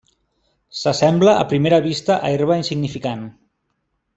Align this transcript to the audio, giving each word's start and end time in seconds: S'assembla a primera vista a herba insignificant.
S'assembla 0.77 1.35
a 1.43 1.45
primera 1.51 1.81
vista 1.85 2.17
a 2.17 2.33
herba 2.39 2.59
insignificant. 2.63 3.25